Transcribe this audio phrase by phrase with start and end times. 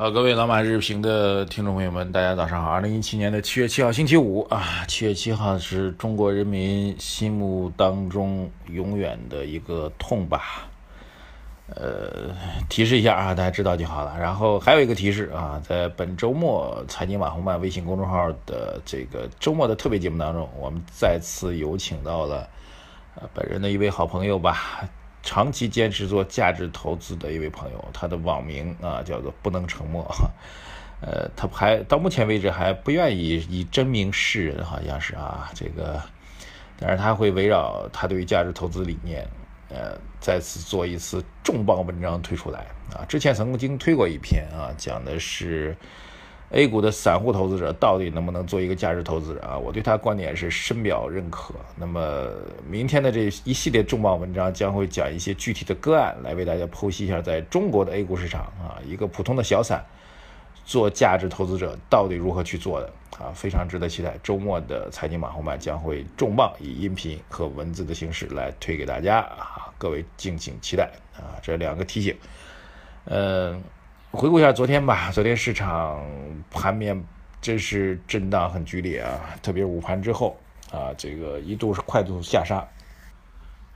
[0.00, 2.70] 好，各位老马日评的听众朋友们，大家早上好。
[2.70, 10.66] 二零一七年的七月七号，星期五啊，七月七号是中国人民心目当中永远的一个痛吧。
[11.74, 12.34] 呃，
[12.70, 14.16] 提示一下啊，大家知道就好了。
[14.18, 22.48] 然后还有一个提示啊，在本周末财经网红办微信公众号的这个周末的特别节目当中，我们再次有请到了
[23.16, 24.80] 呃本人的一位好朋友吧。
[25.22, 30.04] 长期坚持做价值投资的一位朋友，他的网名啊叫做不能沉默，
[31.00, 36.02] 呃，他还到目前为止还不愿意以真名示人，好像是啊，这个，
[36.78, 39.26] 但是他会围绕他对于价值投资理念，
[39.68, 45.76] 呃，再次做一次重磅文章推出来啊，之前曾经推过一篇啊，讲的是。
[46.50, 49.56] A 股的散户投资者到底能不能做一个价值投资者啊？
[49.56, 51.54] 我对他观点是深表认可。
[51.76, 52.28] 那么
[52.68, 59.84] 明天的这一系列重磅文章将会讲一些具体的个案，来为大家剖析一下，在中国的 A 股市场啊，一个普通的小散
[60.64, 63.30] 做价值投资者到底如何去做的啊？
[63.32, 64.18] 非常值得期待。
[64.20, 71.38] 周末的财经马后曼将会重磅以音频和文字的形式来推给大家啊，各位敬请期待啊！
[71.40, 72.16] 这两个提醒，
[73.04, 73.62] 嗯。
[74.12, 76.04] 回顾一下昨天吧，昨天市场
[76.50, 77.00] 盘面
[77.40, 80.36] 真是震荡很剧烈啊，特别是午盘之后
[80.72, 82.66] 啊，这个一度是快速下杀。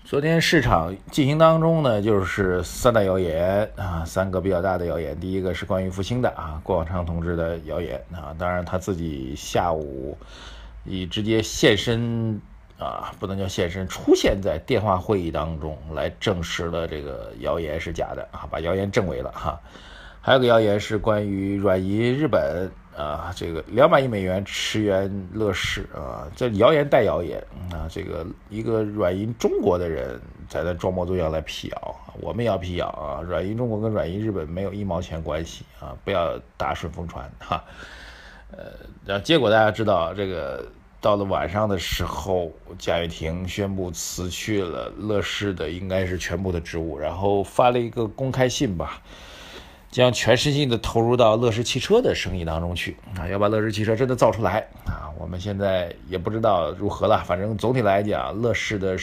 [0.03, 5.19] 昨天市场进行当中呢，就是三大谣言啊，三个比较大的谣言。
[5.21, 10.19] 第一个是关于复兴的啊，郭广昌同志的谣言啊，当然他自己下午
[10.83, 12.41] 以直接现身
[12.77, 19.61] 啊，不能叫现身，出现在电话会议当中来证实了这个谣言是假的啊，把谣言证伪了哈。
[20.27, 27.39] 还有个谣言是关于软银日本啊，这个两百亿美元驰援乐视啊，这谣言带谣言
[27.71, 37.63] 啊，这个一个软银中国的人在那装模作样来辟谣，我们也要辟谣啊，软银中国跟软银日本没有一毛钱关系啊，不要搭顺风船哈。
[38.51, 38.65] 呃，
[39.05, 40.67] 然后结果大家知道，这个
[41.03, 49.03] 到了晚上的时候，贾跃亭宣布辞去了乐视的应该是全部的职务，然后发了一个公开信吧。
[49.95, 55.07] 将全身心的投入到乐视汽车的生意当中去啊，要把乐视汽车真的造出来啊！
[55.21, 58.97] 我们现在也不知道如何了，反正总体来讲，乐视的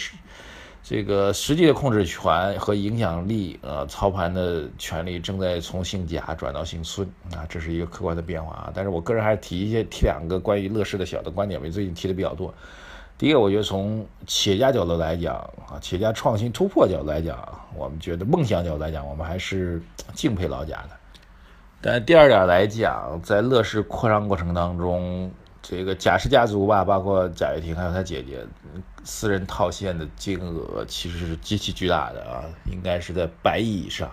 [0.84, 8.72] 这个实际的控制权和影响力，呃，操盘的权利正在从姓贾转到姓孙啊，这是一个客观的变化啊。
[8.75, 12.53] 但是我个人还是提一些提两个关于乐视的小的观点，我最近提的比较多。
[13.21, 15.35] 第一个，我觉得从企业家角度来讲
[15.69, 17.37] 啊，企业家创新突破角度来讲，
[17.75, 19.79] 我们觉得梦想角度来讲，我们还是
[20.15, 20.89] 敬佩老贾的。
[21.79, 25.31] 但第二点来讲，在乐视扩张过程当中，
[25.61, 28.43] 这个贾氏家族吧，包括贾跃亭还有他姐姐，
[29.03, 34.09] 私人套现的金额其实是极其巨大的啊，应该是在百亿以上。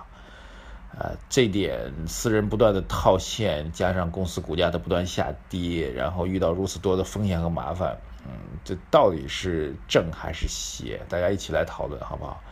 [0.97, 7.97] 啊，这点私人不断的套现，加上公司股价的不断下跌，然后遇到如此多的风险和麻烦。
[8.27, 8.33] 嗯，
[8.65, 11.01] 这到底是正还是邪？
[11.09, 12.43] 大家一起来讨论，好不好？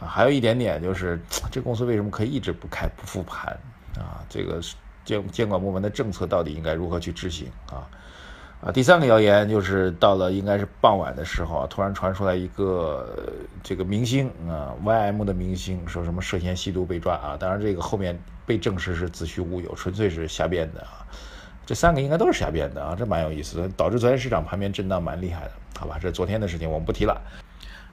[0.00, 1.20] 啊，还有一点点就是，
[1.50, 3.58] 这公司为什么可以一直不开不复盘？
[3.96, 4.60] 啊，这个
[5.04, 7.50] 监监管部门的政策到底应该如何去执行？
[7.70, 7.88] 啊，
[8.64, 13.04] 啊，第三个谣言就是到了应该是傍晚的时候啊，突然传出来一个
[13.60, 17.36] 这个明星啊，YM 的明星说什么涉嫌吸毒被抓啊？
[17.36, 21.04] 当然这个后面被证实是子虚乌有，纯粹是瞎编的啊。
[21.66, 25.98] 这三个应该都是瞎编的啊，这蛮有意思的，导致昨天市场盘面震荡蛮厉害的，好吧？
[26.00, 27.20] 这是昨天的事情我们不提了。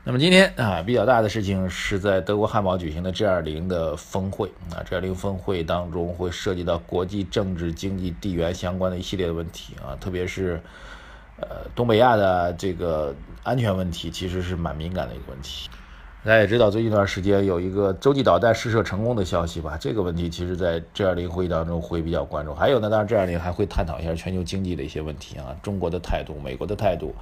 [0.05, 10.59] 那么今天啊，比较大的事情是在德国汉堡举行的 G20 的峰会啊，G20 峰会当中会涉及到国际政治、经济、地缘相关的一系列的问题啊，特别是
[11.39, 15.69] 呃东北亚的这个安全问题，其实是蛮敏感的一个问题。
[16.23, 19.77] 大家也知道，最近一段时间有一个洲际导弹试射成功的消息吧？
[19.79, 22.53] 这个问题其实，在 G20 会议当中会比较关注。
[22.53, 27.13] 还有呢，当然 G20 还会探讨一下全球经济的一些问题啊，中国的态度、美国的态度、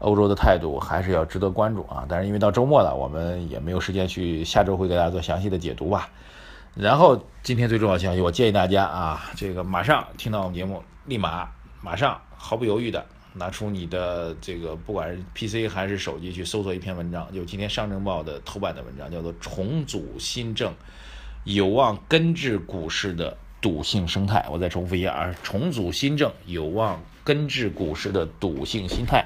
[0.00, 2.04] 欧洲的态度，还是要值得关注啊。
[2.08, 6.08] 但是因为到周末了，我们也没有时间去，下周会给大家做详细的解读吧。
[6.74, 11.48] 然后今天最重要的消息，我建议大家啊，这个马上听到我们节目，立马
[11.82, 13.04] 马上毫不犹豫的。
[13.34, 20.72] 拿出你的这个，不管是 PC 还是手机，去搜索一篇文章，就今天上证报的头版的文章，叫做“重组新政，
[21.44, 24.44] 有望根治股市的赌性生态”。
[24.50, 29.24] 我再重复一下啊，“重组新政，有望根治股市的赌性心态”。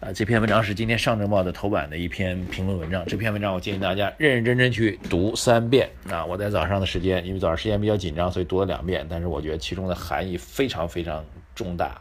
[0.00, 3.04] 啊，这篇文章是今天上证报的头版的一篇评论文章。
[3.06, 5.90] 这篇文章我建议大家认认真真去读三遍。
[6.08, 9.04] 啊，我在早上的时间，因为早上时间比较紧张，所以读了两遍。
[9.10, 11.24] 但是我觉得其中的含义非常非常
[11.56, 12.00] 重大。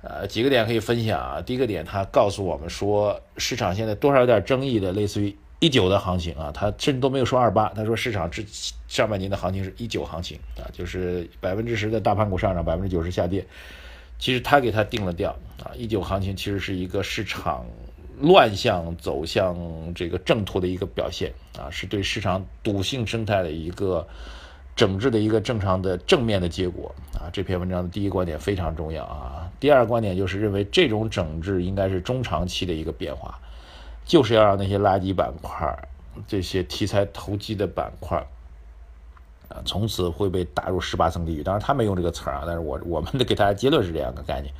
[0.00, 1.42] 呃，几个点可以分享啊。
[1.42, 8.44] 第一个点，它告诉我们说，市场现在多少有点争议的，类似于一九的行情啊，他甚至都没有说二八，他说市场之
[8.86, 13.44] 上半年的行情是一九行情啊，就是百分之十的大盘股上涨，百分之九十下跌。
[14.20, 15.30] 其实他给他定了调
[15.62, 17.66] 啊，一九行情其实是一个市场
[18.20, 19.56] 乱象走向
[19.94, 24.06] 这个正途的一个表现啊，是对市场赌性生态的一个
[24.74, 27.30] 整治的一个正常的正面的结果啊。
[27.32, 33.38] 这篇文章的第一观点非常重要啊，第二观点就是认为这种整治应该是中长期的一个变化，
[34.08, 35.88] 就是要让那些垃圾板块、
[36.26, 38.26] 这些题材投机的板块。
[39.50, 41.42] 啊，从此会被打入十八层地狱。
[41.42, 44.52] 当然他没用这个词儿啊，但是我我们的给大家结论是这样的概念，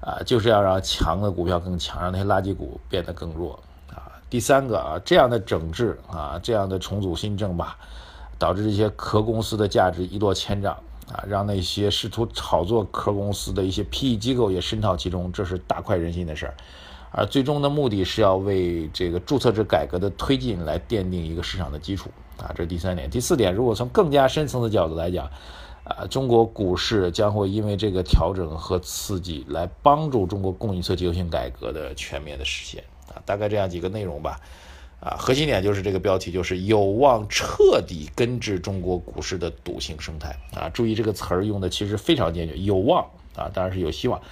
[0.00, 3.58] 啊，就是要让强的股票更强，让那些垃圾股变得更弱。
[3.90, 7.76] 啊，第三个啊，这样的整治啊，这样的重组新政吧，
[8.38, 10.72] 导致这些壳公司的价值一落千丈
[11.12, 16.54] 啊，让那些试图炒作壳公司的一些 PE 机构也深套其中，这是大快人心的事儿。
[17.12, 23.08] 而最终的目的是要为这个注册制改革的推进来奠定一个市场的基础啊，这是第三点。
[23.10, 25.30] 第四点，如果从更加深层的角度来讲，
[25.84, 34.40] 啊，中国股市将会因为这个调整和刺激来帮助中国供应侧结构性改革的全面的实现啊，大概这样几个内容吧。
[35.00, 40.68] 啊，核心点就是这个标题，就是有望彻底根治中国股市的赌性生态啊。
[40.68, 43.04] 注意这个词儿用的其实非常坚决，有望
[43.34, 44.22] 啊，当然是有希望。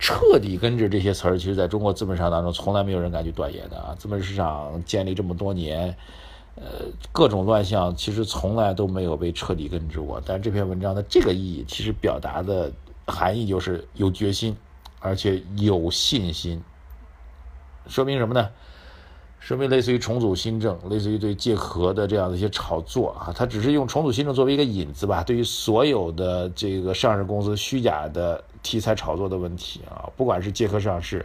[0.00, 3.94] 彻底根治这些词儿，其实在中国资本市场当中，从来没有人敢去断言的啊。
[3.98, 5.94] 资本市场建立这么多年，
[6.56, 10.20] 呃，各种乱象其实从来都没有被彻底根治过。
[10.24, 12.72] 但这篇文章的这个意义，其实表达的
[13.06, 14.56] 含义就是有决心，
[15.00, 16.62] 而且有信心。
[17.86, 18.48] 说明什么呢？
[19.38, 25.22] 说明类似于重组新政，类似于对借壳的这样的一些炒作啊，它只是用重组新政作为一个引子吧。
[25.22, 31.24] 对于所有的这个上市公司虚假的题材炒作的问题啊，不管是借壳上市，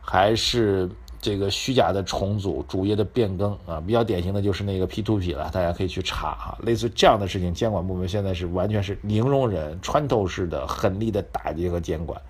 [0.00, 0.90] 还是
[1.20, 6.58] 这个虚假的重组、主业的变更啊，比较典型的就是那个 P to P 了，大家可以去查哈。
[6.62, 12.20] 类似这样的事情，监管部门现在是完全是零容忍、穿透式的狠力的打击和监管，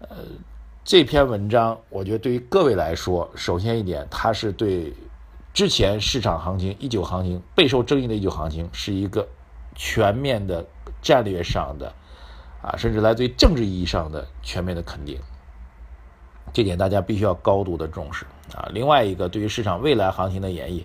[0.00, 0.08] 呃。
[0.86, 4.92] 这篇文章，我觉得对于各位来说，首先一点，它是对
[5.54, 9.26] 之前市场行情一九行情备受争议的一九行情是一个
[9.74, 10.62] 全面的
[11.00, 11.90] 战略上的
[12.64, 15.20] 啊，甚至来自于政治意义上的全面的肯定。
[16.52, 18.24] 这点大家必须要高度的重视
[18.54, 18.68] 啊。
[18.72, 20.84] 另外一个，对于市场未来行情的演绎，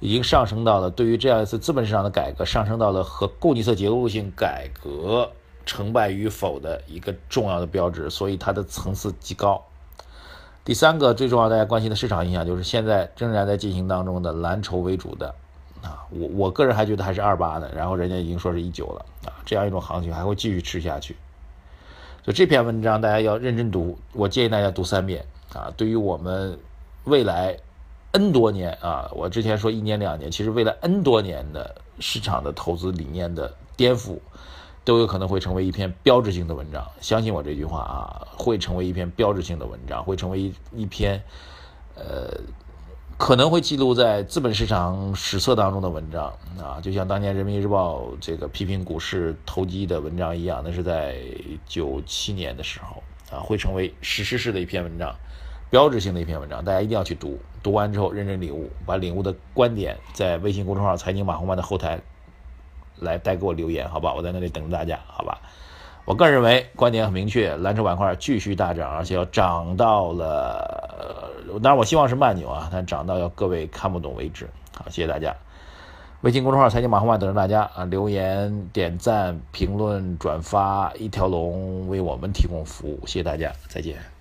[0.00, 5.30] 已经上升到了对于这样一次资本市场的改革，上升到了和供给侧结构性改革。
[5.66, 9.62] 成败与否的一个重要的标志，所以它的层次极高。
[10.64, 15.34] 第三个最重要大家关心的市场影响，就是现在仍然在进行当中的蓝筹为主的
[15.88, 21.16] 啊，我我个人还觉得还是二八的，然后人家已经说是一九了啊，这样一种行情还会继续吃下去。
[22.22, 25.24] 所以这篇文章大家要认真读，我建议大家读三遍
[25.54, 25.72] 啊。
[25.76, 26.58] 对于我们
[27.04, 27.56] 未来
[28.12, 34.18] N 多年啊，我之前说一年两年，其实未来 N 多年的市场的投资理念的颠覆。
[34.84, 41.22] 都有可能会成为一篇标志性的文章，相信我这句话啊，会成为一篇标志性的文章，会成为一一篇，
[41.94, 42.30] 呃，
[43.18, 51.18] 可能会记录在资本市场史册当中的文章啊，就像当年人民日报这个批评股市投机的文章一样，那是在
[51.66, 55.14] 九七年的时候啊，会成为史诗式的一篇文章，
[55.68, 62.00] 标志性的一篇文章，大家一定要去读，读完之后认真领悟，把领悟的观点在微信公众号“财经马红漫”的后台。
[63.00, 65.40] 来带给我留言，好吧，我在那里等着大家，好吧。
[66.08, 71.30] 我个人认为观点很明确，蓝筹板块继续大涨，而且要涨到了，
[71.62, 74.48] 当然我希望是慢牛啊，但涨到要各位看不懂为止。
[74.74, 75.36] 好，谢谢大家。
[76.22, 84.17] 微信公众号财经马红漫等着大家啊，留言、点赞、评论、转发，一条龙为我们提供服务，谢谢大家，再见。